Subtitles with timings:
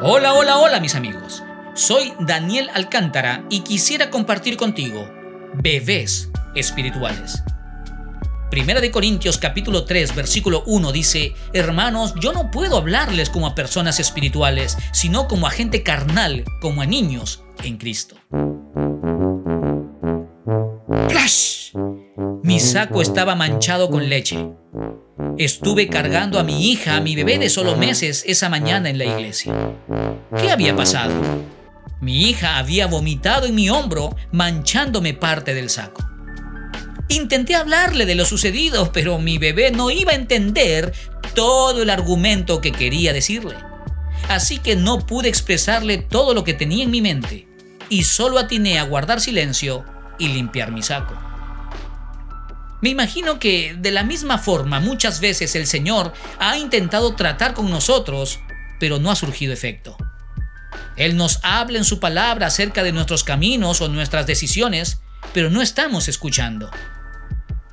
[0.00, 1.42] Hola, hola, hola mis amigos.
[1.74, 5.10] Soy Daniel Alcántara y quisiera compartir contigo
[5.54, 7.42] bebés espirituales.
[8.48, 13.56] Primera de Corintios capítulo 3 versículo 1 dice, Hermanos, yo no puedo hablarles como a
[13.56, 18.14] personas espirituales, sino como a gente carnal, como a niños en Cristo.
[21.08, 21.72] ¡Flash!
[22.44, 24.46] Mi saco estaba manchado con leche.
[25.38, 29.04] Estuve cargando a mi hija, a mi bebé de solo meses, esa mañana en la
[29.04, 29.54] iglesia.
[30.36, 31.14] ¿Qué había pasado?
[32.00, 36.04] Mi hija había vomitado en mi hombro, manchándome parte del saco.
[37.08, 40.92] Intenté hablarle de lo sucedido, pero mi bebé no iba a entender
[41.36, 43.54] todo el argumento que quería decirle.
[44.28, 47.46] Así que no pude expresarle todo lo que tenía en mi mente
[47.88, 49.84] y solo atiné a guardar silencio
[50.18, 51.27] y limpiar mi saco.
[52.80, 57.70] Me imagino que de la misma forma muchas veces el Señor ha intentado tratar con
[57.70, 58.38] nosotros,
[58.78, 59.96] pero no ha surgido efecto.
[60.96, 65.00] Él nos habla en su palabra acerca de nuestros caminos o nuestras decisiones,
[65.32, 66.70] pero no estamos escuchando.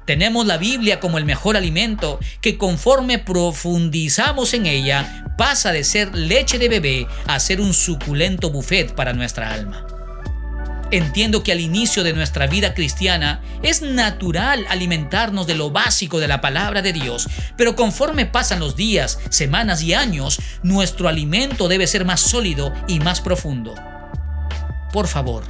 [0.06, 6.16] Tenemos la Biblia como el mejor alimento que conforme profundizamos en ella pasa de ser
[6.16, 9.86] leche de bebé a ser un suculento buffet para nuestra alma.
[10.96, 16.30] Entiendo que al inicio de nuestra vida cristiana es natural alimentarnos de lo básico de
[16.30, 21.86] la palabra de Dios, pero conforme pasan los días, semanas y años, nuestro alimento debe
[21.86, 23.76] ser más sólido y más profundo.
[24.94, 25.44] Por favor,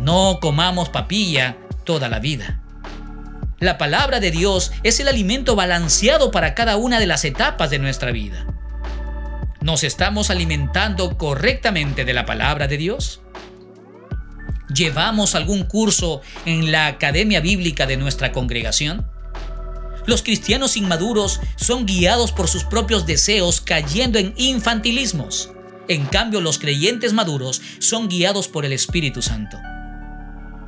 [0.00, 2.62] no comamos papilla toda la vida.
[3.58, 7.80] La palabra de Dios es el alimento balanceado para cada una de las etapas de
[7.80, 8.46] nuestra vida.
[9.60, 13.20] ¿Nos estamos alimentando correctamente de la palabra de Dios?
[14.72, 19.04] ¿Llevamos algún curso en la academia bíblica de nuestra congregación?
[20.06, 25.50] Los cristianos inmaduros son guiados por sus propios deseos cayendo en infantilismos.
[25.88, 29.58] En cambio, los creyentes maduros son guiados por el Espíritu Santo.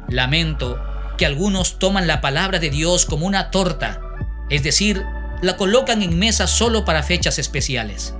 [0.08, 0.82] Lamento
[1.16, 4.00] que algunos toman la palabra de Dios como una torta,
[4.50, 5.02] es decir,
[5.42, 8.14] la colocan en mesa solo para fechas especiales,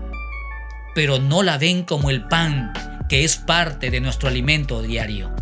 [0.94, 2.72] pero no la ven como el pan
[3.08, 5.34] que es parte de nuestro alimento diario.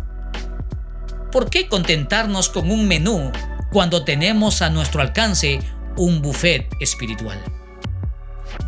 [1.31, 3.31] ¿Por qué contentarnos con un menú
[3.71, 5.59] cuando tenemos a nuestro alcance
[5.95, 7.39] un buffet espiritual?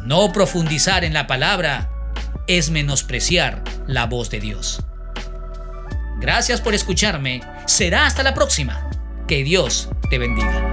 [0.04, 1.90] No profundizar en la palabra
[2.48, 4.82] es menospreciar la voz de Dios.
[6.20, 7.42] Gracias por escucharme.
[7.66, 8.90] Será hasta la próxima.
[9.28, 10.73] Que Dios te bendiga.